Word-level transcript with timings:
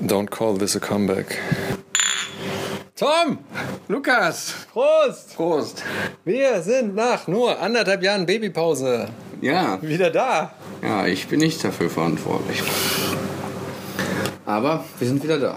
Don't 0.00 0.30
call 0.30 0.56
this 0.56 0.76
a 0.76 0.80
comeback. 0.80 1.38
Tom! 2.96 3.38
Lukas! 3.88 4.54
Prost! 4.72 5.34
Prost! 5.36 5.82
Wir 6.24 6.62
sind 6.62 6.94
nach 6.94 7.26
nur 7.28 7.58
anderthalb 7.60 8.02
Jahren 8.02 8.26
Babypause 8.26 9.08
Ja, 9.40 9.78
wieder 9.82 10.10
da. 10.10 10.52
ja, 10.82 11.06
ich 11.06 11.26
bin 11.28 11.40
nicht 11.40 11.62
dafür 11.64 11.88
verantwortlich. 11.90 12.62
Aber 14.46 14.84
wir 14.98 15.08
sind 15.08 15.22
wieder 15.22 15.38
da. 15.38 15.56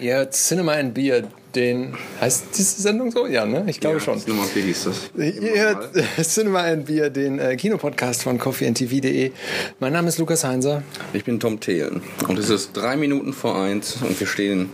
Ihr 0.00 0.30
Cinema 0.30 0.72
and 0.72 0.94
Beer, 0.94 1.24
den. 1.54 1.94
Heißt 2.20 2.46
diese 2.56 2.82
Sendung 2.82 3.10
so? 3.10 3.26
Ja, 3.26 3.46
ne? 3.46 3.64
Ich 3.66 3.80
glaube 3.80 3.96
ja, 3.96 4.00
schon. 4.00 4.20
Nummer 4.26 4.44
4 4.44 4.62
hieß 4.62 4.84
das. 4.84 5.10
Ihr 5.16 5.60
hört 5.60 5.90
Cinema 6.22 6.60
and 6.60 6.86
Beer, 6.86 7.10
den 7.10 7.38
äh, 7.38 7.56
Kinopodcast 7.56 8.22
von 8.22 8.38
coffeeandtv.de. 8.38 9.32
Mein 9.80 9.92
Name 9.92 10.08
ist 10.08 10.18
Lukas 10.18 10.44
Heinser. 10.44 10.82
Ich 11.12 11.24
bin 11.24 11.40
Tom 11.40 11.60
Thelen 11.60 12.02
und 12.28 12.38
es 12.38 12.50
ist 12.50 12.76
drei 12.76 12.96
Minuten 12.96 13.32
vor 13.32 13.58
eins 13.58 13.96
und 14.02 14.18
wir 14.18 14.26
stehen 14.26 14.70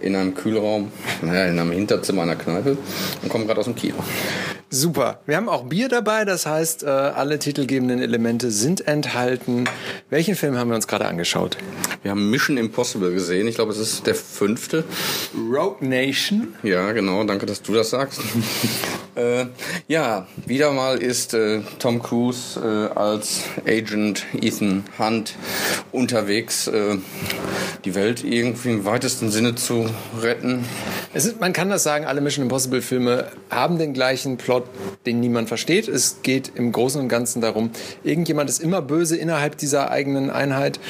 in 0.00 0.16
einem 0.16 0.34
Kühlraum, 0.34 0.90
naja, 1.22 1.46
in 1.46 1.58
einem 1.58 1.72
Hinterzimmer 1.72 2.22
einer 2.22 2.36
Kneipe 2.36 2.76
und 3.22 3.28
kommen 3.28 3.46
gerade 3.46 3.60
aus 3.60 3.66
dem 3.66 3.74
Kino. 3.74 3.96
Super. 4.70 5.20
Wir 5.26 5.36
haben 5.36 5.48
auch 5.48 5.64
Bier 5.64 5.88
dabei, 5.88 6.24
das 6.24 6.46
heißt, 6.46 6.82
äh, 6.82 6.86
alle 6.86 7.38
titelgebenden 7.38 8.00
Elemente 8.00 8.50
sind 8.50 8.86
enthalten. 8.88 9.64
Welchen 10.10 10.34
Film 10.34 10.56
haben 10.56 10.68
wir 10.68 10.74
uns 10.74 10.88
gerade 10.88 11.06
angeschaut? 11.06 11.56
Wir 12.02 12.10
haben 12.10 12.30
Mission 12.30 12.56
Impossible 12.56 13.12
gesehen. 13.12 13.46
Ich 13.46 13.54
glaube, 13.54 13.72
es 13.72 13.78
ist 13.78 14.06
der 14.06 14.14
fünfte. 14.14 14.84
Rogue 15.34 15.76
Nation. 15.80 16.54
Ja, 16.62 16.92
genau. 16.92 17.24
Danke, 17.24 17.46
dass 17.46 17.62
du 17.62 17.72
das 17.72 17.90
sagst. 17.90 18.20
äh, 19.14 19.46
ja, 19.88 20.26
wieder 20.44 20.72
mal 20.72 20.98
ist 20.98 21.34
äh, 21.34 21.60
Tom 21.78 22.02
Cruise 22.02 22.60
äh, 22.60 22.98
als 22.98 23.44
Agent 23.66 24.24
Ethan 24.40 24.84
Hunt 24.98 25.34
unterwegs, 25.92 26.66
äh, 26.66 26.98
die 27.84 27.94
Welt 27.94 28.24
irgendwie 28.24 28.70
im 28.70 28.84
weitesten 28.84 29.30
Sinne 29.30 29.54
zu 29.54 29.86
retten. 30.20 30.64
Ist, 31.12 31.40
man 31.40 31.52
kann 31.52 31.68
das 31.68 31.82
sagen, 31.82 32.06
alle 32.06 32.20
Mission 32.20 32.44
Impossible 32.44 32.80
Filme 32.80 33.26
haben 33.50 33.78
den 33.78 33.92
gleichen 33.92 34.36
Plot, 34.36 34.64
den 35.06 35.20
niemand 35.20 35.48
versteht. 35.48 35.88
Es 35.88 36.22
geht 36.22 36.52
im 36.54 36.72
Großen 36.72 37.00
und 37.00 37.08
Ganzen 37.08 37.40
darum, 37.40 37.70
irgendjemand 38.02 38.48
ist 38.48 38.60
immer 38.60 38.80
böse 38.80 39.16
innerhalb 39.16 39.58
dieser 39.58 39.90
eigenen 39.90 40.30
Einheit. 40.30 40.80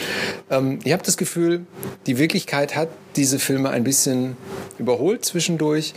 Ähm, 0.50 0.78
ich 0.84 0.92
habe 0.92 1.02
das 1.02 1.16
Gefühl, 1.16 1.66
die 2.06 2.18
Wirklichkeit 2.18 2.76
hat 2.76 2.88
diese 3.16 3.38
Filme 3.38 3.70
ein 3.70 3.84
bisschen 3.84 4.36
überholt 4.78 5.24
zwischendurch. 5.24 5.94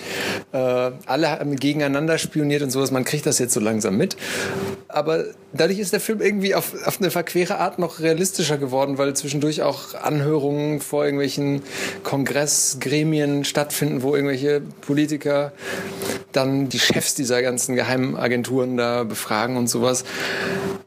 Äh, 0.52 0.58
alle 0.58 1.32
haben 1.32 1.56
gegeneinander 1.56 2.18
spioniert 2.18 2.62
und 2.62 2.70
sowas. 2.70 2.92
Man 2.92 3.06
kriegt 3.06 3.26
das 3.26 3.40
jetzt 3.40 3.54
so 3.54 3.60
langsam 3.60 3.98
mit. 3.98 4.18
Aber 4.88 5.26
dadurch 5.54 5.80
ist 5.80 5.94
der 5.94 6.00
Film 6.00 6.22
irgendwie 6.22 6.56
auf, 6.56 6.74
auf 6.86 7.00
eine 7.00 7.12
verquere 7.12 7.58
Art 7.58 7.80
noch 7.80 8.00
realistischer 8.00 8.58
geworden, 8.58 8.98
weil 8.98 9.16
zwischendurch 9.16 9.62
auch 9.62 9.96
Anhörungen 9.96 10.80
vor 10.88 11.04
irgendwelchen 11.04 11.62
Kongressgremien 12.04 13.44
stattfinden, 13.44 14.02
wo 14.02 14.16
irgendwelche 14.16 14.62
Politiker 14.82 15.52
dann 16.32 16.70
die 16.70 16.80
Chefs 16.80 17.14
dieser 17.14 17.42
ganzen 17.42 17.76
geheimen 17.76 18.16
Agenturen 18.16 18.78
da 18.78 19.04
befragen 19.04 19.58
und 19.58 19.68
sowas. 19.68 20.06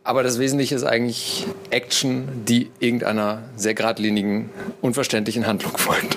Aber 0.03 0.23
das 0.23 0.39
Wesentliche 0.39 0.75
ist 0.75 0.85
eigentlich 0.85 1.47
Action, 1.71 2.29
die 2.49 2.71
irgendeiner 2.79 3.43
sehr 3.57 3.75
geradlinigen, 3.75 4.49
unverständlichen 4.81 5.47
Handlung 5.47 5.77
folgt. 5.77 6.17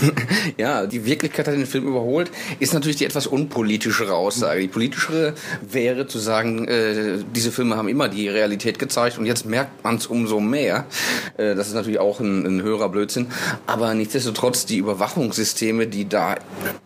ja, 0.58 0.86
die 0.86 1.04
Wirklichkeit 1.04 1.46
hat 1.46 1.54
den 1.54 1.66
Film 1.66 1.86
überholt, 1.86 2.30
ist 2.58 2.74
natürlich 2.74 2.96
die 2.96 3.04
etwas 3.04 3.26
unpolitischere 3.26 4.14
Aussage. 4.14 4.60
Die 4.60 4.68
politischere 4.68 5.34
wäre 5.60 6.06
zu 6.06 6.18
sagen, 6.18 6.66
äh, 6.68 7.18
diese 7.34 7.52
Filme 7.52 7.76
haben 7.76 7.88
immer 7.88 8.08
die 8.08 8.28
Realität 8.28 8.78
gezeigt 8.78 9.18
und 9.18 9.26
jetzt 9.26 9.46
merkt 9.46 9.84
man 9.84 9.96
es 9.96 10.06
umso 10.06 10.40
mehr. 10.40 10.86
Äh, 11.36 11.54
das 11.54 11.68
ist 11.68 11.74
natürlich 11.74 11.98
auch 11.98 12.20
ein, 12.20 12.46
ein 12.46 12.62
höherer 12.62 12.88
Blödsinn. 12.88 13.26
Aber 13.66 13.94
nichtsdestotrotz, 13.94 14.66
die 14.66 14.78
Überwachungssysteme, 14.78 15.86
die 15.86 16.08
da 16.08 16.36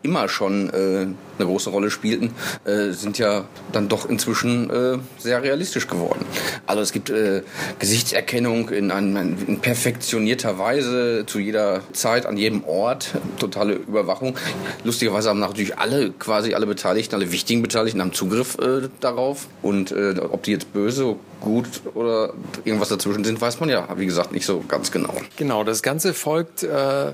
immer 0.03 0.29
schon 0.29 0.71
äh, 0.71 1.07
eine 1.39 1.49
große 1.49 1.71
Rolle 1.71 1.91
spielten, 1.91 2.33
äh, 2.65 2.93
sind 2.93 3.19
ja 3.19 3.45
dann 3.73 3.89
doch 3.89 4.09
inzwischen 4.09 4.71
äh, 4.71 4.99
sehr 5.19 5.43
realistisch 5.43 5.87
geworden. 5.89 6.25
Also 6.67 6.83
es 6.83 6.93
gibt 6.93 7.11
äh, 7.11 7.43
Gesichtserkennung 7.79 8.71
in, 8.71 8.91
ein, 8.91 9.37
in 9.47 9.61
perfektionierter 9.61 10.59
Weise 10.59 11.25
zu 11.27 11.39
jeder 11.39 11.83
Zeit, 11.93 12.27
an 12.27 12.37
jedem 12.37 12.65
Ort, 12.65 13.13
totale 13.39 13.75
Überwachung. 13.75 14.37
Lustigerweise 14.85 15.29
haben 15.29 15.41
natürlich 15.41 15.79
alle, 15.79 16.11
quasi 16.11 16.55
alle 16.55 16.67
Beteiligten, 16.67 17.15
alle 17.15 17.33
wichtigen 17.33 17.63
Beteiligten 17.63 18.01
haben 18.01 18.13
Zugriff 18.13 18.59
äh, 18.59 18.89
darauf. 19.01 19.49
Und 19.63 19.93
äh, 19.93 20.15
ob 20.19 20.43
die 20.43 20.53
jetzt 20.53 20.73
böse, 20.73 21.17
gut 21.41 21.67
oder 21.95 22.33
irgendwas 22.65 22.89
dazwischen 22.89 23.25
sind, 23.25 23.41
weiß 23.41 23.61
man 23.61 23.69
ja, 23.69 23.87
wie 23.97 24.07
gesagt, 24.07 24.33
nicht 24.33 24.47
so 24.47 24.65
ganz 24.67 24.91
genau. 24.91 25.15
Genau, 25.37 25.65
das 25.65 25.83
Ganze 25.83 26.15
folgt 26.15 26.63
äh, 26.63 27.13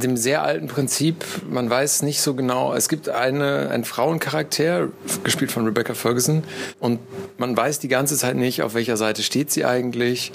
dem 0.00 0.16
sehr 0.16 0.42
alten 0.42 0.66
Prinzip. 0.66 1.24
Man 1.48 1.70
weiß 1.70 2.02
nicht 2.02 2.20
so 2.20 2.34
genau. 2.34 2.74
Es 2.74 2.88
gibt 2.88 3.08
eine, 3.08 3.70
einen 3.70 3.84
Frauencharakter, 3.84 4.88
gespielt 5.24 5.52
von 5.52 5.64
Rebecca 5.64 5.94
Ferguson, 5.94 6.42
und 6.78 7.00
man 7.38 7.56
weiß 7.56 7.78
die 7.78 7.88
ganze 7.88 8.16
Zeit 8.16 8.36
nicht, 8.36 8.62
auf 8.62 8.74
welcher 8.74 8.96
Seite 8.96 9.22
steht 9.22 9.50
sie 9.50 9.64
eigentlich. 9.64 10.32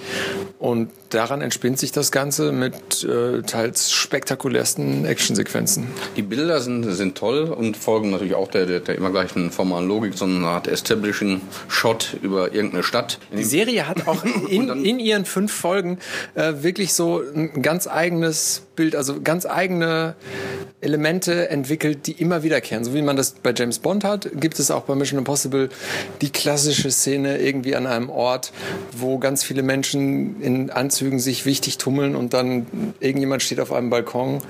Und 0.60 0.90
daran 1.10 1.42
entspinnt 1.42 1.80
sich 1.80 1.92
das 1.92 2.12
Ganze 2.12 2.52
mit 2.52 3.04
äh, 3.04 3.42
teils 3.44 3.92
spektakulärsten 3.92 5.06
Actionsequenzen. 5.06 5.88
Die 6.16 6.22
Bilder 6.22 6.62
sind, 6.62 6.84
sind 6.92 7.18
toll 7.18 7.44
und 7.44 7.78
folgen 7.78 8.12
natürlich 8.12 8.36
auch 8.36 8.50
der, 8.50 8.66
der, 8.66 8.80
der 8.80 8.96
immer 8.96 9.12
gleichen 9.12 9.52
formalen 9.52 9.88
Logik, 9.88 10.18
sondern 10.18 10.40
eine 10.40 10.48
Art 10.48 10.68
Establishing 10.68 11.42
Shot 11.68 12.18
über 12.22 12.54
irgendeine 12.54 12.84
Stadt. 12.84 13.20
Die 13.32 13.44
Serie 13.44 13.88
hat 13.88 14.08
auch 14.08 14.24
in, 14.50 14.70
in 14.84 15.00
ihren 15.00 15.26
fünf 15.26 15.54
Folgen 15.54 16.00
äh, 16.34 16.54
wirklich 16.58 16.94
so 16.94 17.22
ein 17.36 17.62
ganz 17.62 17.88
eigenes 17.88 18.65
Bild, 18.76 18.96
also 18.96 19.22
ganz 19.22 19.46
eigene 19.46 20.16
Elemente 20.82 21.50
entwickelt, 21.50 22.06
die 22.06 22.12
immer 22.12 22.44
wiederkehren. 22.44 22.84
So 22.84 22.94
wie 22.94 23.02
man 23.02 23.16
das 23.16 23.32
bei 23.32 23.54
James 23.56 23.80
Bond 23.80 24.04
hat, 24.04 24.30
gibt 24.36 24.60
es 24.60 24.70
auch 24.70 24.84
bei 24.84 24.96
Mission 24.96 25.18
Impossible 25.18 25.70
die 26.22 26.32
klassische 26.32 26.92
Szene 26.92 27.40
irgendwie 27.40 27.76
an 27.76 27.88
einem 27.88 28.10
Ort, 28.10 28.52
wo 28.96 29.18
ganz 29.18 29.44
viele 29.44 29.64
Menschen 29.64 30.42
in 30.42 30.70
Anzügen 30.70 31.20
sich 31.20 31.46
wichtig 31.46 31.78
tummeln 31.78 32.16
und 32.16 32.34
dann 32.34 32.94
irgendjemand 33.00 33.42
steht 33.42 33.60
auf 33.60 33.74
einem 33.74 33.90
Balkon, 33.90 34.42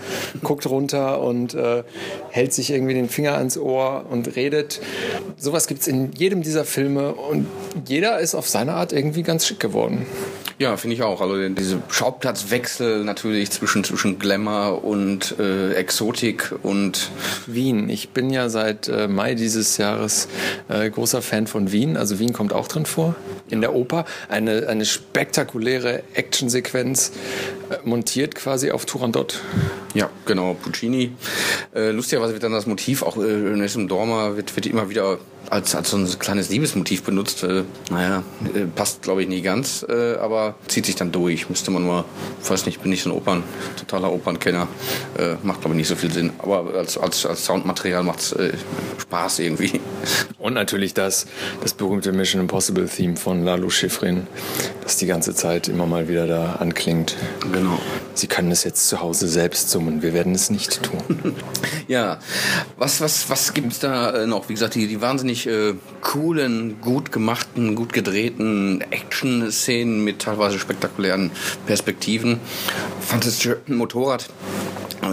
guckt 0.43 0.67
runter 0.67 1.21
und 1.21 1.53
äh, 1.53 1.83
hält 2.31 2.53
sich 2.53 2.71
irgendwie 2.71 2.95
den 2.95 3.07
Finger 3.07 3.37
ans 3.37 3.57
Ohr 3.57 4.05
und 4.09 4.35
redet. 4.35 4.81
Sowas 5.37 5.67
gibt 5.67 5.81
es 5.81 5.87
in 5.87 6.11
jedem 6.13 6.41
dieser 6.41 6.65
Filme 6.65 7.13
und 7.13 7.47
jeder 7.87 8.19
ist 8.19 8.35
auf 8.35 8.49
seine 8.49 8.73
Art 8.73 8.91
irgendwie 8.91 9.23
ganz 9.23 9.45
schick 9.45 9.59
geworden. 9.59 10.05
Ja, 10.57 10.77
finde 10.77 10.95
ich 10.95 11.03
auch. 11.03 11.19
Also 11.19 11.49
diese 11.49 11.81
Schauplatzwechsel 11.89 13.03
natürlich 13.03 13.51
zwischen, 13.51 13.83
zwischen 13.83 14.19
Glamour 14.19 14.85
und 14.85 15.37
äh, 15.37 15.73
Exotik 15.73 16.53
und 16.63 17.09
Wien. 17.45 17.89
Ich 17.89 18.09
bin 18.09 18.29
ja 18.29 18.47
seit 18.47 18.87
äh, 18.87 19.09
Mai 19.09 19.35
dieses 19.35 19.75
Jahres 19.77 20.29
äh, 20.69 20.89
großer 20.89 21.21
Fan 21.21 21.47
von 21.47 21.73
Wien. 21.73 21.97
Also 21.97 22.19
Wien 22.19 22.31
kommt 22.31 22.53
auch 22.53 22.69
drin 22.69 22.85
vor 22.85 23.15
in 23.49 23.59
der 23.59 23.75
Oper. 23.75 24.05
Eine, 24.29 24.67
eine 24.69 24.85
spektakuläre 24.85 26.03
Actionsequenz 26.13 27.11
äh, 27.69 27.75
montiert 27.83 28.35
quasi 28.35 28.71
auf 28.71 28.85
Turandot. 28.85 29.41
Ja, 29.93 30.09
genau, 30.25 30.53
Puccini. 30.53 31.11
Äh, 31.75 31.91
lustigerweise 31.91 32.31
wird 32.31 32.43
dann 32.43 32.53
das 32.53 32.65
Motiv, 32.65 33.03
auch 33.03 33.17
äh, 33.17 33.21
Nessun 33.21 33.89
Dorma, 33.89 34.37
wird, 34.37 34.55
wird 34.55 34.67
immer 34.67 34.89
wieder 34.89 35.19
als, 35.49 35.75
als 35.75 35.91
so 35.91 35.97
ein 35.97 36.19
kleines 36.19 36.49
Liebesmotiv 36.49 37.03
benutzt. 37.03 37.43
Äh, 37.43 37.63
naja, 37.89 38.23
äh, 38.53 38.65
passt 38.65 39.01
glaube 39.03 39.23
ich 39.23 39.27
nie 39.27 39.41
ganz, 39.41 39.85
äh, 39.87 40.15
aber 40.15 40.55
zieht 40.67 40.85
sich 40.85 40.95
dann 40.95 41.11
durch. 41.11 41.49
Müsste 41.49 41.71
man 41.71 41.83
nur, 41.83 42.05
weiß 42.47 42.65
nicht, 42.65 42.81
bin 42.81 42.91
ich 42.91 43.03
so 43.03 43.09
ein 43.09 43.15
Opern, 43.15 43.43
totaler 43.77 44.11
Opernkenner. 44.11 44.67
Äh, 45.17 45.35
macht 45.43 45.61
glaube 45.61 45.75
ich 45.75 45.79
nicht 45.79 45.87
so 45.87 45.95
viel 45.95 46.11
Sinn. 46.11 46.33
Aber 46.39 46.73
als, 46.75 46.97
als, 46.97 47.25
als 47.25 47.45
Soundmaterial 47.45 48.03
macht 48.03 48.19
es 48.19 48.31
äh, 48.33 48.53
Spaß 48.99 49.39
irgendwie. 49.39 49.79
Und 50.39 50.53
natürlich 50.53 50.93
das, 50.93 51.27
das 51.61 51.73
berühmte 51.73 52.11
Mission 52.11 52.41
Impossible 52.41 52.87
Theme 52.87 53.17
von 53.17 53.43
Lalo 53.43 53.69
Schifrin, 53.69 54.27
das 54.83 54.94
die 54.97 55.05
ganze 55.05 55.33
Zeit 55.33 55.67
immer 55.67 55.85
mal 55.85 56.07
wieder 56.07 56.27
da 56.27 56.53
anklingt. 56.55 57.15
Genau. 57.51 57.79
Sie 58.13 58.27
können 58.27 58.51
es 58.51 58.63
jetzt 58.63 58.87
zu 58.87 59.01
Hause 59.01 59.27
selbst 59.27 59.69
summen, 59.69 60.01
wir 60.01 60.13
werden 60.13 60.33
es 60.33 60.49
nicht 60.49 60.83
tun. 60.83 61.35
Ja, 61.87 62.17
was, 62.77 62.99
was, 62.99 63.29
was 63.29 63.53
gibt's 63.53 63.77
da 63.77 64.23
äh, 64.23 64.25
noch? 64.25 64.49
Wie 64.49 64.53
gesagt, 64.53 64.73
die, 64.73 64.87
die 64.87 65.01
wahnsinnig 65.01 65.45
äh, 65.45 65.75
coolen, 66.01 66.81
gut 66.81 67.11
gemachten, 67.11 67.75
gut 67.75 67.93
gedrehten 67.93 68.81
Action-Szenen 68.89 70.03
mit 70.03 70.19
teilweise 70.19 70.57
spektakulären 70.57 71.29
Perspektiven. 71.67 72.39
Fantastische 73.01 73.61
Motorrad. 73.67 74.29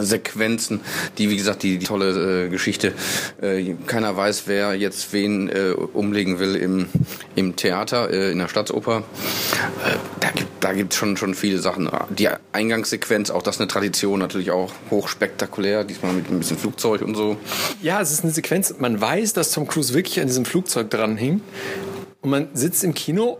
Sequenzen, 0.01 0.81
die 1.19 1.29
wie 1.31 1.37
gesagt 1.37 1.63
die, 1.63 1.79
die 1.79 1.87
tolle 1.87 2.47
äh, 2.47 2.49
Geschichte. 2.49 2.93
Äh, 3.41 3.75
keiner 3.87 4.17
weiß, 4.17 4.45
wer 4.47 4.75
jetzt 4.75 5.13
wen 5.13 5.49
äh, 5.49 5.71
umlegen 5.93 6.39
will 6.39 6.57
im, 6.57 6.87
im 7.37 7.57
Theater, 7.57 8.11
äh, 8.11 8.33
in 8.33 8.39
der 8.39 8.49
Staatsoper. 8.49 8.99
Äh, 9.85 9.97
da 10.21 10.31
gibt 10.31 10.65
da 10.65 10.73
schon 10.97 11.17
schon 11.17 11.35
viele 11.35 11.59
Sachen. 11.59 11.91
Die 12.11 12.29
Eingangssequenz, 12.53 13.31
auch 13.31 13.43
das 13.43 13.59
eine 13.59 13.69
Tradition, 13.69 14.19
natürlich 14.19 14.51
auch 14.51 14.73
hochspektakulär. 14.91 15.85
Diesmal 15.85 16.13
mit 16.13 16.31
ein 16.31 16.39
bisschen 16.39 16.59
Flugzeug 16.59 17.03
und 17.03 17.15
so. 17.15 17.37
Ja, 17.83 18.01
es 18.01 18.13
ist 18.13 18.23
eine 18.23 18.33
Sequenz. 18.33 18.75
Man 18.79 19.01
weiß, 19.01 19.33
dass 19.33 19.51
Tom 19.51 19.67
Cruise 19.67 19.95
wirklich 19.95 20.21
an 20.21 20.27
diesem 20.27 20.45
Flugzeug 20.45 20.91
dran 20.91 21.17
hing. 21.17 21.41
Und 22.21 22.31
man 22.31 22.49
sitzt 22.55 22.85
im 22.85 22.95
Kino 22.95 23.39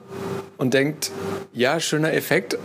und 0.59 0.75
denkt, 0.75 1.13
ja, 1.53 1.79
schöner 1.79 2.13
Effekt, 2.13 2.59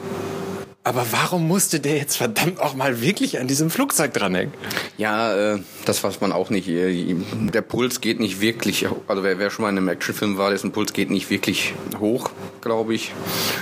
Aber 0.87 1.05
warum 1.11 1.45
musste 1.49 1.81
der 1.81 1.97
jetzt 1.97 2.15
verdammt 2.15 2.61
auch 2.61 2.73
mal 2.73 3.01
wirklich 3.01 3.41
an 3.41 3.47
diesem 3.47 3.69
Flugzeug 3.69 4.13
dranhängen? 4.13 4.53
Ja, 4.97 5.55
äh, 5.55 5.59
das 5.83 6.01
weiß 6.01 6.21
man 6.21 6.31
auch 6.31 6.49
nicht. 6.49 6.69
Äh, 6.69 7.13
Der 7.53 7.61
Puls 7.61 7.99
geht 7.99 8.21
nicht 8.21 8.39
wirklich, 8.39 8.87
also 9.05 9.21
wer, 9.21 9.37
wer 9.37 9.49
schon 9.49 9.63
mal 9.63 9.69
in 9.69 9.77
einem 9.77 9.89
Actionfilm 9.89 10.37
war, 10.37 10.49
dessen 10.49 10.71
Puls 10.71 10.93
geht 10.93 11.09
nicht 11.09 11.29
wirklich 11.29 11.73
hoch, 11.99 12.29
glaube 12.61 12.93
ich. 12.93 13.11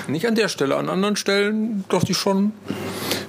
Nicht 0.08 0.28
an 0.28 0.36
der 0.36 0.50
Stelle, 0.50 0.76
an 0.76 0.88
anderen 0.88 1.16
Stellen 1.16 1.84
dachte 1.90 2.12
ich 2.12 2.18
schon. 2.20 2.54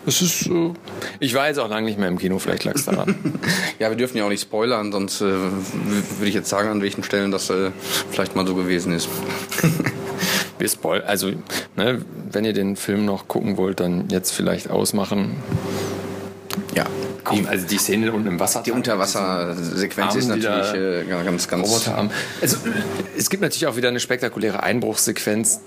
Es 0.04 0.20
ist. 0.20 0.46
Äh, 0.46 0.74
ich 1.18 1.32
war 1.32 1.48
jetzt 1.48 1.58
auch 1.58 1.70
lange 1.70 1.86
nicht 1.86 1.98
mehr 1.98 2.08
im 2.08 2.18
Kino, 2.18 2.38
vielleicht 2.38 2.64
lag 2.64 2.74
es 2.74 2.84
daran. 2.84 3.14
Ja, 3.78 3.88
wir 3.88 3.96
dürfen 3.96 4.18
ja 4.18 4.26
auch 4.26 4.28
nicht 4.28 4.42
spoilern, 4.42 4.92
sonst 4.92 5.22
äh, 5.22 5.24
würde 5.24 6.26
ich 6.26 6.34
jetzt 6.34 6.50
sagen, 6.50 6.68
an 6.68 6.82
welchen 6.82 7.02
Stellen 7.02 7.30
das 7.30 7.48
äh, 7.48 7.70
vielleicht 8.10 8.36
mal 8.36 8.46
so 8.46 8.54
gewesen 8.54 8.92
ist. 8.92 9.08
Spoil 10.64 11.02
also, 11.02 11.32
ne, 11.76 12.02
wenn 12.32 12.44
ihr 12.44 12.52
den 12.52 12.76
Film 12.76 13.04
noch 13.04 13.28
gucken 13.28 13.56
wollt, 13.56 13.80
dann 13.80 14.08
jetzt 14.08 14.32
vielleicht 14.32 14.70
ausmachen. 14.70 15.36
Ja. 16.74 16.86
Die, 17.32 17.46
also 17.46 17.66
die 17.66 17.78
Szene 17.78 18.12
unten 18.12 18.28
im 18.28 18.40
Wasser. 18.40 18.62
Die 18.64 18.70
Unterwassersequenz 18.70 20.14
ist 20.14 20.28
natürlich 20.28 20.74
äh, 20.74 21.04
ganz, 21.24 21.48
ganz. 21.48 21.68
Roboterarm. 21.68 22.10
Also 22.40 22.58
es 23.16 23.30
gibt 23.30 23.42
natürlich 23.42 23.66
auch 23.66 23.76
wieder 23.76 23.88
eine 23.88 23.98
spektakuläre 23.98 24.62
Einbruchssequenz, 24.62 25.60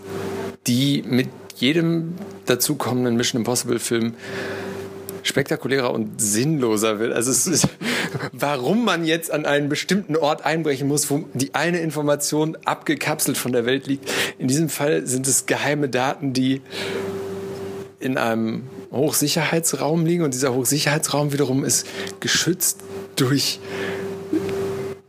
die 0.67 1.03
mit 1.05 1.27
jedem 1.57 2.15
dazukommenden 2.45 3.17
Mission 3.17 3.41
Impossible 3.41 3.79
Film 3.79 4.13
spektakulärer 5.29 5.93
und 5.93 6.19
sinnloser 6.19 6.99
wird. 6.99 7.13
Also 7.13 7.31
es 7.31 7.47
ist, 7.47 7.67
warum 8.33 8.83
man 8.83 9.05
jetzt 9.05 9.31
an 9.31 9.45
einen 9.45 9.69
bestimmten 9.69 10.17
Ort 10.17 10.45
einbrechen 10.45 10.87
muss, 10.87 11.09
wo 11.09 11.23
die 11.33 11.55
eine 11.55 11.79
Information 11.79 12.57
abgekapselt 12.65 13.37
von 13.37 13.53
der 13.53 13.65
Welt 13.65 13.87
liegt. 13.87 14.11
In 14.37 14.47
diesem 14.47 14.67
Fall 14.69 15.07
sind 15.07 15.27
es 15.27 15.45
geheime 15.45 15.87
Daten, 15.87 16.33
die 16.33 16.61
in 17.99 18.17
einem 18.17 18.63
Hochsicherheitsraum 18.91 20.05
liegen 20.05 20.23
und 20.23 20.33
dieser 20.33 20.53
Hochsicherheitsraum 20.53 21.31
wiederum 21.31 21.63
ist 21.63 21.85
geschützt 22.19 22.79
durch 23.15 23.59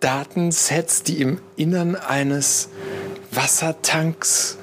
Datensets, 0.00 1.02
die 1.02 1.20
im 1.20 1.38
Innern 1.56 1.94
eines 1.94 2.69
Wassertanks 3.31 4.58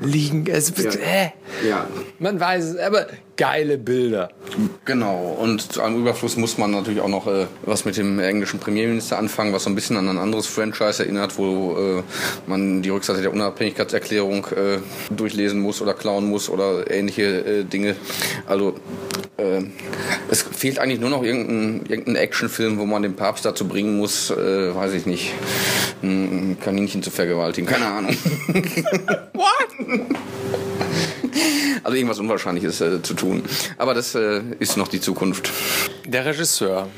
liegen. 0.00 0.46
Es, 0.46 0.70
äh, 0.70 1.30
Ja. 1.66 1.86
man 2.18 2.40
weiß 2.40 2.64
es, 2.64 2.76
aber 2.78 3.06
geile 3.36 3.78
Bilder. 3.78 4.30
Genau, 4.84 5.36
und 5.40 5.72
zu 5.72 5.82
einem 5.82 6.00
Überfluss 6.00 6.36
muss 6.36 6.58
man 6.58 6.72
natürlich 6.72 7.00
auch 7.00 7.08
noch 7.08 7.26
äh, 7.26 7.46
was 7.62 7.84
mit 7.84 7.96
dem 7.96 8.18
englischen 8.18 8.60
Premierminister 8.60 9.18
anfangen, 9.18 9.52
was 9.52 9.64
so 9.64 9.70
ein 9.70 9.74
bisschen 9.74 9.96
an 9.96 10.08
ein 10.08 10.18
anderes 10.18 10.46
Franchise 10.46 11.02
erinnert, 11.02 11.38
wo 11.38 11.76
äh, 11.76 12.02
man 12.46 12.82
die 12.82 12.90
Rückseite 12.90 13.22
der 13.22 13.32
Unabhängigkeitserklärung 13.32 14.46
äh, 14.46 14.78
durchlesen 15.10 15.60
muss 15.60 15.80
oder 15.80 15.94
klauen 15.94 16.28
muss 16.28 16.48
oder 16.50 16.90
ähnliche 16.90 17.22
äh, 17.22 17.64
Dinge. 17.64 17.96
Also 18.46 18.74
äh, 19.38 19.62
es 20.30 20.42
fehlt 20.42 20.78
eigentlich 20.78 21.00
nur 21.00 21.10
noch 21.10 21.22
irgendein, 21.22 21.86
irgendein 21.88 22.16
Actionfilm, 22.16 22.78
wo 22.78 22.84
man 22.84 23.02
den 23.02 23.16
Papst 23.16 23.44
dazu 23.44 23.66
bringen 23.66 23.96
muss, 23.96 24.30
äh, 24.30 24.74
weiß 24.74 24.92
ich 24.92 25.06
nicht, 25.06 25.32
ein 26.02 26.58
Kaninchen 26.62 27.02
zu 27.02 27.10
vergewaltigen. 27.10 27.68
Keine 27.68 27.86
Ahnung. 27.86 28.14
Also 31.82 31.96
irgendwas 31.96 32.18
Unwahrscheinliches 32.18 32.80
äh, 32.80 33.02
zu 33.02 33.14
tun. 33.14 33.42
Aber 33.78 33.94
das 33.94 34.14
äh, 34.14 34.42
ist 34.58 34.76
noch 34.76 34.88
die 34.88 35.00
Zukunft. 35.00 35.50
Der 36.06 36.24
Regisseur, 36.26 36.88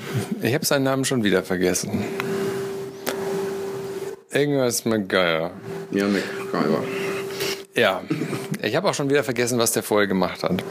ich 0.43 0.55
habe 0.55 0.64
seinen 0.64 0.84
Namen 0.84 1.05
schon 1.05 1.23
wieder 1.25 1.43
vergessen. 1.43 2.05
Irgendwas 4.32 4.84
McGuire. 4.84 5.50
Ja, 5.90 6.06
MacGyver. 6.08 6.82
Ja, 7.75 8.02
ich 8.62 8.75
habe 8.76 8.88
auch 8.88 8.94
schon 8.94 9.11
wieder 9.11 9.25
vergessen, 9.25 9.58
was 9.58 9.73
der 9.73 9.82
vorher 9.82 10.06
gemacht 10.06 10.43
hat. 10.43 10.62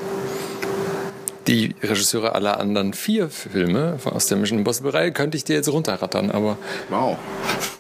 Die 1.48 1.76
Regisseure 1.82 2.36
aller 2.36 2.60
anderen 2.60 2.94
vier 2.94 3.30
Filme 3.30 3.98
aus 4.06 4.28
der 4.28 4.38
Mission 4.38 4.60
Impossible 4.60 4.92
Reihe 4.92 5.12
könnte 5.12 5.38
ich 5.38 5.44
dir 5.44 5.56
jetzt 5.56 5.70
runterrattern, 5.70 6.30
aber 6.32 6.58
Wow. 6.90 7.18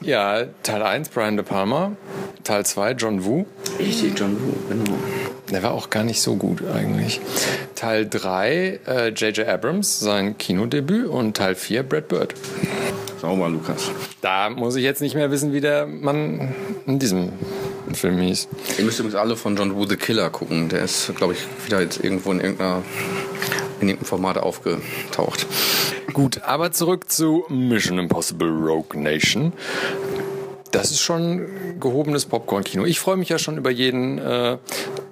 ja, 0.01 0.45
Teil 0.63 0.81
1 0.81 1.09
Brian 1.09 1.35
De 1.37 1.45
Palma, 1.45 1.91
Teil 2.43 2.65
2 2.65 2.91
John 2.93 3.23
Woo, 3.23 3.45
Richtig, 3.79 4.17
John 4.19 4.35
Woo, 4.41 4.53
genau. 4.67 4.97
Der 5.51 5.63
war 5.63 5.73
auch 5.73 5.89
gar 5.89 6.03
nicht 6.03 6.21
so 6.21 6.35
gut 6.35 6.63
eigentlich. 6.73 7.21
Teil 7.75 8.07
3 8.07 8.79
äh, 8.87 9.09
J.J. 9.09 9.47
Abrams, 9.47 9.99
sein 9.99 10.37
Kinodebüt 10.37 11.07
und 11.07 11.37
Teil 11.37 11.55
4 11.55 11.83
Brad 11.83 12.07
Bird. 12.07 12.33
Sauber, 13.21 13.49
Lukas. 13.49 13.91
Da 14.21 14.49
muss 14.49 14.75
ich 14.75 14.83
jetzt 14.83 15.01
nicht 15.01 15.15
mehr 15.15 15.29
wissen, 15.29 15.53
wie 15.53 15.61
der 15.61 15.85
Mann 15.85 16.55
in 16.87 16.97
diesem 16.97 17.33
Film 17.93 18.19
hieß. 18.19 18.47
Ihr 18.77 18.85
müsst 18.85 18.99
übrigens 18.99 19.15
alle 19.15 19.35
von 19.35 19.55
John 19.55 19.75
Woo 19.75 19.85
the 19.85 19.95
Killer 19.95 20.29
gucken. 20.29 20.69
Der 20.69 20.83
ist, 20.83 21.13
glaube 21.15 21.33
ich, 21.33 21.39
wieder 21.65 21.81
jetzt 21.81 22.03
irgendwo 22.03 22.31
in 22.31 22.39
irgendeiner 22.39 22.83
in 23.79 23.89
irgendeinem 23.89 24.07
Format 24.07 24.37
aufgetaucht. 24.37 25.47
Gut, 26.13 26.41
aber 26.43 26.71
zurück 26.71 27.11
zu 27.11 27.45
Mission 27.49 27.99
Impossible 27.99 28.49
Rogue 28.49 28.99
Nation. 28.99 29.53
Das 30.71 30.91
ist 30.91 31.01
schon 31.01 31.79
gehobenes 31.79 32.25
Popcorn-Kino. 32.25 32.85
Ich 32.85 32.99
freue 32.99 33.17
mich 33.17 33.29
ja 33.29 33.37
schon 33.37 33.57
über 33.57 33.71
jeden 33.71 34.19
äh, 34.19 34.57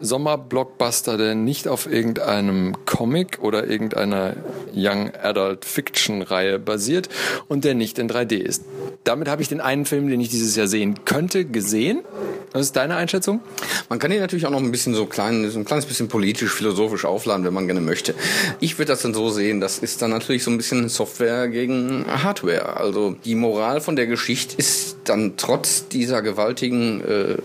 Sommer-Blockbuster, 0.01 1.17
der 1.17 1.35
nicht 1.35 1.67
auf 1.67 1.91
irgendeinem 1.91 2.85
Comic 2.85 3.39
oder 3.41 3.67
irgendeiner 3.67 4.35
Young 4.73 5.11
Adult 5.21 5.65
Fiction-Reihe 5.65 6.59
basiert 6.59 7.09
und 7.47 7.65
der 7.65 7.75
nicht 7.75 7.99
in 7.99 8.09
3D 8.09 8.35
ist. 8.35 8.63
Damit 9.03 9.27
habe 9.27 9.41
ich 9.41 9.47
den 9.47 9.61
einen 9.61 9.85
Film, 9.85 10.09
den 10.09 10.19
ich 10.19 10.29
dieses 10.29 10.55
Jahr 10.55 10.67
sehen 10.67 11.05
könnte, 11.05 11.45
gesehen. 11.45 12.03
Was 12.51 12.63
ist 12.63 12.75
deine 12.75 12.95
Einschätzung? 12.95 13.41
Man 13.89 13.99
kann 13.99 14.11
ihn 14.11 14.19
natürlich 14.19 14.47
auch 14.47 14.51
noch 14.51 14.59
ein 14.59 14.71
bisschen 14.71 14.95
so 14.95 15.05
klein, 15.05 15.49
so 15.51 15.59
ein 15.59 15.65
kleines 15.65 15.85
bisschen 15.85 16.07
politisch, 16.07 16.51
philosophisch 16.51 17.05
aufladen, 17.05 17.45
wenn 17.45 17.53
man 17.53 17.67
gerne 17.67 17.81
möchte. 17.81 18.15
Ich 18.59 18.79
würde 18.79 18.91
das 18.91 19.03
dann 19.03 19.13
so 19.13 19.29
sehen, 19.29 19.61
das 19.61 19.79
ist 19.79 20.01
dann 20.01 20.09
natürlich 20.09 20.43
so 20.43 20.49
ein 20.49 20.57
bisschen 20.57 20.89
Software 20.89 21.47
gegen 21.47 22.05
Hardware. 22.07 22.77
Also 22.77 23.15
die 23.23 23.35
Moral 23.35 23.81
von 23.81 23.95
der 23.95 24.07
Geschichte 24.07 24.55
ist 24.57 24.97
dann 25.03 25.33
trotz 25.37 25.87
dieser 25.89 26.21
gewaltigen 26.23 27.01
äh, 27.01 27.37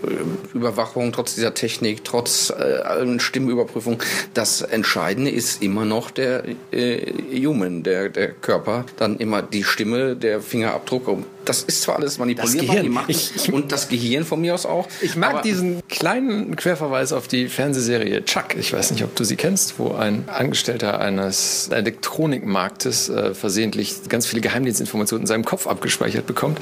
Überwachung, 0.53 1.11
trotz 1.11 1.35
dieser 1.35 1.53
Technik, 1.53 2.03
trotz 2.03 2.44
äh, 2.49 2.53
allen 2.53 3.19
Stimmüberprüfungen, 3.19 3.99
das 4.33 4.61
Entscheidende 4.61 5.31
ist 5.31 5.61
immer 5.61 5.85
noch 5.85 6.11
der 6.11 6.43
äh, 6.71 7.45
Human, 7.45 7.83
der, 7.83 8.09
der 8.09 8.29
Körper, 8.29 8.85
dann 8.97 9.17
immer 9.17 9.41
die 9.41 9.63
Stimme, 9.63 10.15
der 10.15 10.41
Fingerabdruck. 10.41 11.25
Das 11.45 11.61
ist 11.61 11.83
zwar 11.83 11.97
alles 11.97 12.17
manipulierbar, 12.17 12.77
die 12.77 12.89
Macht, 12.89 13.09
Ich- 13.09 13.53
und 13.53 13.71
das 13.71 13.87
Gehirn 13.87 14.23
von 14.23 14.41
mir 14.41 14.55
aus 14.55 14.65
auch. 14.65 14.87
Ich 15.01 15.15
mag 15.15 15.43
diesen 15.43 15.81
kleinen 15.87 16.55
Querverweis 16.55 17.13
auf 17.13 17.27
die 17.27 17.47
Fernsehserie 17.47 18.25
Chuck. 18.25 18.55
Ich 18.57 18.73
weiß 18.73 18.91
nicht, 18.91 19.03
ob 19.03 19.15
du 19.15 19.23
sie 19.23 19.35
kennst, 19.35 19.77
wo 19.77 19.93
ein 19.93 20.27
Angestellter 20.27 20.99
eines 20.99 21.69
Elektronikmarktes 21.71 23.09
äh, 23.09 23.33
versehentlich 23.33 24.09
ganz 24.09 24.25
viele 24.25 24.41
Geheimdienstinformationen 24.41 25.23
in 25.23 25.27
seinem 25.27 25.45
Kopf 25.45 25.67
abgespeichert 25.67 26.25
bekommt. 26.25 26.59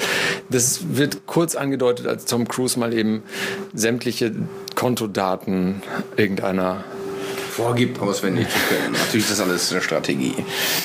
Das 0.50 0.82
wird 0.92 1.26
kurz 1.28 1.56
angedeutet, 1.56 2.08
als 2.08 2.26
Tom 2.26 2.48
Cruise 2.48 2.78
mal 2.80 2.94
eben 2.94 3.24
sämtliche 3.74 4.34
Kontodaten 4.76 5.82
irgendeiner 6.18 6.84
vorgibt, 7.54 8.00
auswendig 8.02 8.48
zu 8.50 8.58
können. 8.76 8.94
Natürlich 8.94 9.30
ist 9.30 9.32
das 9.32 9.40
alles 9.48 9.72
eine 9.72 9.82
Strategie. 9.82 10.34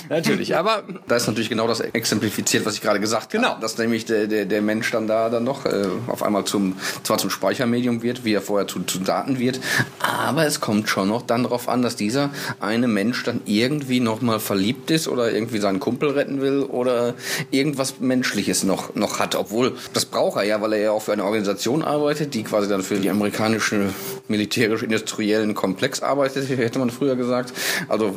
Natürlich, 0.08 0.56
aber 0.56 0.82
Da 1.06 1.16
ist 1.16 1.26
natürlich 1.26 1.48
genau 1.48 1.66
das 1.66 1.80
exemplifiziert, 1.80 2.64
was 2.66 2.74
ich 2.74 2.80
gerade 2.80 3.00
gesagt 3.00 3.30
Genau. 3.30 3.48
habe. 3.50 3.60
Dass 3.60 3.76
nämlich 3.78 4.04
der, 4.04 4.26
der, 4.26 4.44
der 4.44 4.62
Mensch 4.62 4.90
dann 4.90 5.06
da 5.06 5.30
dann 5.30 5.44
noch 5.44 5.64
äh, 5.66 5.86
auf 6.06 6.22
einmal 6.22 6.44
zum, 6.44 6.76
zwar 7.02 7.18
zum 7.18 7.30
Speichermedium 7.30 8.02
wird, 8.02 8.24
wie 8.24 8.34
er 8.34 8.42
vorher 8.42 8.68
zu, 8.68 8.80
zu 8.84 8.98
Daten 8.98 9.38
wird, 9.38 9.60
aber 9.98 10.46
es 10.46 10.60
kommt 10.60 10.88
schon 10.88 11.08
noch 11.08 11.22
dann 11.22 11.42
darauf 11.44 11.68
an, 11.68 11.82
dass 11.82 11.96
dieser 11.96 12.30
eine 12.60 12.88
Mensch 12.88 13.24
dann 13.24 13.40
irgendwie 13.46 14.00
nochmal 14.00 14.40
verliebt 14.40 14.90
ist 14.90 15.08
oder 15.08 15.32
irgendwie 15.32 15.58
seinen 15.58 15.80
Kumpel 15.80 16.10
retten 16.10 16.40
will 16.40 16.62
oder 16.62 17.14
irgendwas 17.50 18.00
Menschliches 18.00 18.62
noch, 18.64 18.94
noch 18.94 19.18
hat. 19.18 19.34
Obwohl, 19.34 19.74
das 19.94 20.04
braucht 20.04 20.36
er 20.36 20.44
ja, 20.44 20.60
weil 20.60 20.74
er 20.74 20.80
ja 20.80 20.90
auch 20.92 21.02
für 21.02 21.12
eine 21.12 21.24
Organisation 21.24 21.82
arbeitet, 21.82 22.34
die 22.34 22.42
quasi 22.44 22.68
dann 22.68 22.82
für 22.82 22.96
die 22.96 23.10
amerikanische 23.10 23.90
militärisch-industriellen 24.28 25.54
Komplex 25.54 26.02
arbeitet, 26.02 26.48
hätte 26.48 26.78
man 26.78 26.90
früher 26.90 27.16
gesagt. 27.16 27.52
Also 27.88 28.16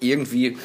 irgendwie 0.00 0.58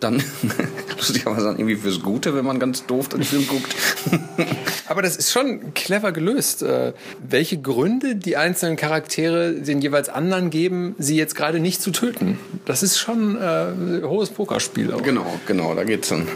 dann 0.00 0.22
lustigerweise 0.96 1.46
dann 1.46 1.58
irgendwie 1.58 1.76
fürs 1.76 2.00
Gute, 2.00 2.34
wenn 2.34 2.44
man 2.44 2.58
ganz 2.58 2.86
doof 2.86 3.08
den 3.08 3.22
Film 3.22 3.46
guckt. 3.46 3.74
Aber 4.86 5.02
das 5.02 5.16
ist 5.16 5.32
schon 5.32 5.74
clever 5.74 6.12
gelöst. 6.12 6.62
Äh, 6.62 6.92
welche 7.26 7.58
Gründe 7.58 8.16
die 8.16 8.36
einzelnen 8.36 8.76
Charaktere 8.76 9.52
den 9.52 9.80
jeweils 9.80 10.08
anderen 10.08 10.50
geben, 10.50 10.94
sie 10.98 11.16
jetzt 11.16 11.34
gerade 11.34 11.60
nicht 11.60 11.82
zu 11.82 11.90
töten. 11.90 12.38
Das 12.64 12.82
ist 12.82 12.98
schon 12.98 13.36
äh, 13.36 14.02
hohes 14.02 14.30
Pokerspiel. 14.30 14.92
Auch. 14.92 15.02
Genau, 15.02 15.26
genau, 15.46 15.74
da 15.74 15.84
geht's 15.84 16.08
dann. 16.08 16.28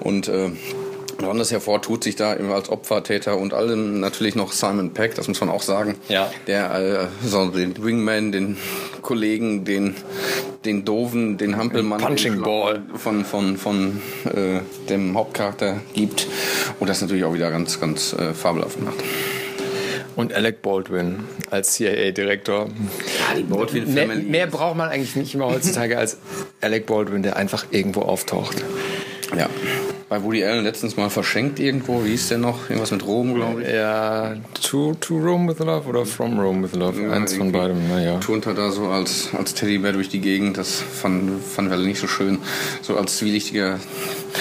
Und 0.00 0.28
äh, 0.28 0.50
besonders 1.24 1.50
hervor 1.50 1.80
tut 1.80 2.04
sich 2.04 2.16
da 2.16 2.34
eben 2.36 2.52
als 2.52 2.68
Opfertäter 2.68 3.38
und 3.38 3.54
allem 3.54 3.98
natürlich 4.00 4.34
noch 4.34 4.52
Simon 4.52 4.92
Peck, 4.92 5.14
das 5.14 5.26
muss 5.26 5.40
man 5.40 5.48
auch 5.48 5.62
sagen. 5.62 5.96
Ja. 6.08 6.30
Der 6.46 7.10
äh, 7.22 7.26
so 7.26 7.48
den 7.48 7.82
Wingman, 7.82 8.30
den 8.30 8.58
Kollegen, 9.00 9.64
den 9.64 9.94
den 10.64 10.84
doofen, 10.84 11.36
den 11.38 11.56
Hampelmann 11.56 12.00
Punching 12.00 12.34
den 12.34 12.42
Ball. 12.42 12.82
von 12.94 13.24
von 13.24 13.56
von 13.56 14.02
äh, 14.26 14.60
dem 14.88 15.16
Hauptcharakter 15.16 15.80
gibt 15.94 16.26
und 16.78 16.88
das 16.88 17.00
natürlich 17.00 17.24
auch 17.24 17.34
wieder 17.34 17.50
ganz 17.50 17.80
ganz 17.80 18.12
äh, 18.12 18.34
fabelhaft 18.34 18.80
macht. 18.82 19.02
Und 20.16 20.32
Alec 20.32 20.62
Baldwin 20.62 21.24
als 21.50 21.72
CIA-Direktor. 21.72 22.66
Ja, 22.66 23.36
die 23.36 23.42
Baldwin 23.42 23.92
Mehr, 23.92 24.06
mehr 24.06 24.46
braucht 24.46 24.76
man 24.76 24.88
eigentlich 24.88 25.16
nicht 25.16 25.34
immer 25.34 25.46
heutzutage 25.46 25.98
als 25.98 26.18
Alec 26.60 26.86
Baldwin, 26.86 27.22
der 27.22 27.36
einfach 27.36 27.66
irgendwo 27.70 28.02
auftaucht. 28.02 28.62
ja. 29.36 29.48
Bei 30.14 30.22
Woody 30.22 30.44
Allen 30.44 30.62
letztens 30.62 30.96
mal 30.96 31.10
verschenkt 31.10 31.58
irgendwo. 31.58 32.04
Wie 32.04 32.10
hieß 32.10 32.28
der 32.28 32.38
noch? 32.38 32.70
Irgendwas 32.70 32.92
mit 32.92 33.04
Rom, 33.04 33.34
glaube 33.34 33.64
ich. 33.64 33.68
Ja, 33.68 34.36
to, 34.62 34.94
to 35.00 35.18
Rome 35.18 35.50
with 35.50 35.58
Love 35.58 35.88
oder 35.88 36.06
From 36.06 36.38
Rome 36.38 36.62
with 36.62 36.78
Love? 36.78 37.02
Ja, 37.02 37.10
Eins 37.10 37.34
von 37.34 37.50
beidem, 37.50 37.88
naja. 37.88 38.20
Turnt 38.20 38.46
er 38.46 38.54
da 38.54 38.70
so 38.70 38.86
als, 38.86 39.30
als 39.36 39.54
Teddybär 39.54 39.92
durch 39.92 40.08
die 40.08 40.20
Gegend. 40.20 40.56
Das 40.56 40.80
fand, 40.80 41.42
fanden 41.42 41.72
wir 41.72 41.78
alle 41.78 41.86
nicht 41.88 41.98
so 41.98 42.06
schön. 42.06 42.38
So 42.80 42.96
als 42.96 43.16
zwielichtiger 43.16 43.80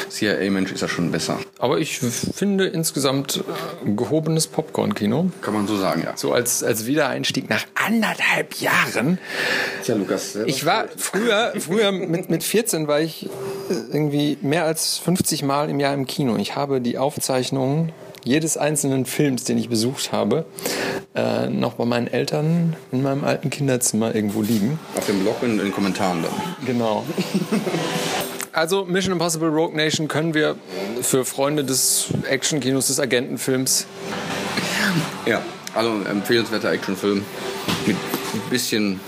CIA-Mensch 0.09 0.71
ist 0.71 0.83
er 0.83 0.89
schon 0.89 1.11
besser. 1.11 1.39
Aber 1.57 1.79
ich 1.79 1.97
finde 1.97 2.67
insgesamt 2.67 3.37
äh, 3.37 3.89
gehobenes 3.89 4.45
Popcorn-Kino. 4.45 5.31
Kann 5.41 5.55
man 5.55 5.67
so 5.67 5.75
sagen, 5.75 6.03
ja. 6.05 6.13
So 6.15 6.33
als, 6.33 6.63
als 6.63 6.85
Wiedereinstieg 6.85 7.49
nach 7.49 7.65
anderthalb 7.73 8.53
Jahren. 8.61 9.17
Tja, 9.83 9.95
Lukas. 9.95 10.35
Ich 10.45 10.67
war 10.67 10.85
früher, 10.95 11.53
früher 11.57 11.91
mit, 11.91 12.29
mit 12.29 12.43
14 12.43 12.87
war 12.87 13.01
ich 13.01 13.27
irgendwie 13.91 14.37
mehr 14.41 14.65
als 14.65 14.97
50 14.97 15.43
Mal 15.43 15.69
im 15.69 15.79
Jahr 15.79 15.93
im 15.93 16.07
Kino. 16.07 16.35
Ich 16.37 16.55
habe 16.55 16.81
die 16.81 16.97
Aufzeichnungen 16.97 17.91
jedes 18.23 18.55
einzelnen 18.57 19.05
Films, 19.05 19.43
den 19.43 19.57
ich 19.57 19.69
besucht 19.69 20.11
habe, 20.11 20.45
äh, 21.13 21.47
noch 21.49 21.73
bei 21.73 21.85
meinen 21.85 22.07
Eltern 22.07 22.75
in 22.91 23.03
meinem 23.03 23.23
alten 23.23 23.49
Kinderzimmer 23.49 24.15
irgendwo 24.15 24.41
liegen. 24.41 24.79
auf 24.95 25.05
dem 25.05 25.19
Blog 25.19 25.41
und 25.41 25.51
in 25.51 25.57
den 25.57 25.73
Kommentaren 25.73 26.23
dann. 26.23 26.65
Genau. 26.65 27.03
Also 28.55 28.85
Mission 28.85 29.13
Impossible 29.13 29.49
Rogue 29.49 29.75
Nation 29.75 30.07
können 30.07 30.35
wir 30.35 30.55
für 31.01 31.25
Freunde 31.25 31.63
des 31.63 32.09
Actionkinos, 32.29 32.85
des 32.85 32.99
Agentenfilms 32.99 33.87
Ja, 35.25 35.41
also 35.73 35.89
ein 35.89 36.05
empfehlenswerter 36.05 36.71
Actionfilm 36.71 37.25
mit 37.87 37.95
ein 37.95 38.41
bisschen 38.51 38.99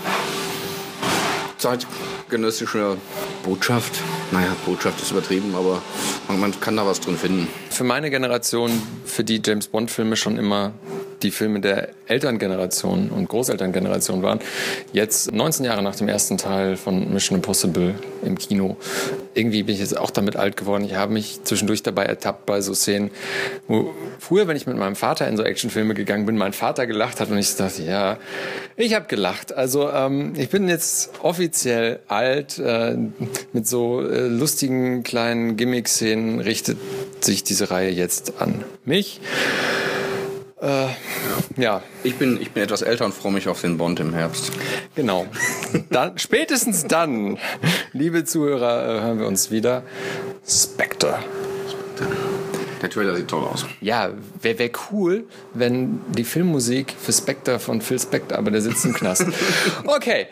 zeitgenössischer 1.58 2.96
Botschaft. 3.44 4.02
Naja, 4.32 4.54
Botschaft 4.64 5.00
ist 5.00 5.10
übertrieben, 5.12 5.54
aber 5.54 5.80
man, 6.28 6.58
kann 6.60 6.76
da 6.76 6.86
was 6.86 7.00
drin 7.00 7.16
finden. 7.16 7.48
für 7.70 7.84
meine 7.84 8.10
Generation, 8.10 8.70
für 9.04 9.24
die 9.24 9.40
James 9.44 9.68
Bond 9.68 9.90
Filme 9.90 10.16
schon 10.16 10.36
immer 10.38 10.72
die 11.22 11.30
Filme 11.30 11.60
der 11.60 11.88
Elterngeneration 12.06 13.10
und 13.10 13.28
Großelterngeneration 13.28 14.22
waren. 14.22 14.40
Jetzt 14.92 15.32
19 15.32 15.64
Jahre 15.64 15.82
nach 15.82 15.96
dem 15.96 16.08
ersten 16.08 16.38
Teil 16.38 16.76
von 16.76 17.12
Mission 17.12 17.36
Impossible 17.36 17.94
im 18.22 18.38
Kino. 18.38 18.76
Irgendwie 19.34 19.62
bin 19.62 19.74
ich 19.74 19.80
jetzt 19.80 19.96
auch 19.96 20.10
damit 20.10 20.36
alt 20.36 20.56
geworden. 20.56 20.84
Ich 20.84 20.94
habe 20.94 21.12
mich 21.12 21.42
zwischendurch 21.44 21.82
dabei 21.82 22.04
ertappt 22.04 22.46
bei 22.46 22.60
so 22.60 22.74
Szenen, 22.74 23.10
wo 23.66 23.92
früher, 24.18 24.46
wenn 24.48 24.56
ich 24.56 24.66
mit 24.66 24.76
meinem 24.76 24.96
Vater 24.96 25.28
in 25.28 25.36
so 25.36 25.42
Actionfilme 25.42 25.94
gegangen 25.94 26.26
bin, 26.26 26.36
mein 26.36 26.52
Vater 26.52 26.86
gelacht 26.86 27.20
hat 27.20 27.30
und 27.30 27.38
ich 27.38 27.54
dachte, 27.56 27.82
ja, 27.82 28.18
ich 28.76 28.94
habe 28.94 29.06
gelacht. 29.06 29.52
Also 29.52 29.90
ähm, 29.90 30.34
ich 30.36 30.48
bin 30.50 30.68
jetzt 30.68 31.10
offiziell 31.22 32.00
alt. 32.08 32.58
Äh, 32.58 32.96
mit 33.52 33.66
so 33.66 34.02
äh, 34.02 34.28
lustigen 34.28 35.02
kleinen 35.02 35.56
Gimmick-Szenen 35.56 36.40
richtet 36.40 36.78
sich 37.20 37.44
diese 37.44 37.70
Reihe 37.70 37.90
jetzt 37.90 38.34
an 38.40 38.64
mich. 38.84 39.20
Äh, 40.60 40.86
ja, 41.58 41.82
Ich 42.02 42.16
bin, 42.16 42.40
ich 42.40 42.50
bin 42.52 42.62
etwas 42.62 42.80
älter 42.82 43.04
und 43.04 43.12
freue 43.14 43.32
mich 43.32 43.46
auf 43.48 43.60
den 43.60 43.76
Bond 43.76 44.00
im 44.00 44.14
Herbst. 44.14 44.52
genau. 44.94 45.26
Dann, 45.90 46.18
spätestens 46.18 46.84
dann, 46.86 47.38
liebe 47.92 48.24
Zuhörer, 48.24 48.84
äh, 48.96 49.00
hören 49.02 49.18
wir 49.18 49.26
uns 49.26 49.50
wieder. 49.50 49.82
Spectre. 50.48 51.18
Der 52.82 52.90
Trailer 52.90 53.16
sieht 53.16 53.28
toll 53.28 53.42
aus. 53.44 53.66
Ja, 53.80 54.10
wäre 54.40 54.58
wär 54.58 54.70
cool, 54.92 55.24
wenn 55.54 56.00
die 56.08 56.24
Filmmusik 56.24 56.94
für 57.00 57.12
Spectre 57.12 57.58
von 57.58 57.80
Phil 57.80 57.98
Spector, 57.98 58.36
aber 58.38 58.50
der 58.50 58.60
sitzt 58.60 58.84
im 58.84 58.92
Knast. 58.92 59.26
Okay, 59.86 60.26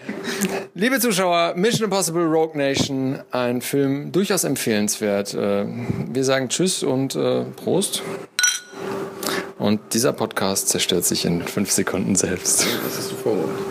liebe 0.75 1.01
Zuschauer, 1.01 1.55
Mission 1.57 1.85
Impossible 1.85 2.25
Rogue 2.25 2.57
Nation, 2.57 3.19
ein 3.31 3.61
Film 3.63 4.13
durchaus 4.13 4.45
empfehlenswert. 4.45 5.35
Äh, 5.35 5.67
Wir 6.13 6.25
sagen 6.25 6.49
Tschüss 6.49 6.83
und 6.83 7.15
äh, 7.15 7.45
Prost. 7.57 8.03
Und 9.59 9.81
dieser 9.95 10.13
Podcast 10.13 10.69
zerstört 10.69 11.05
sich 11.05 11.25
in 11.25 11.43
fünf 11.43 11.71
Sekunden 11.71 12.17
selbst. 12.17 12.67
Was 12.85 12.99
hast 12.99 13.13
du 13.13 13.17
vorbereitet? 13.17 13.65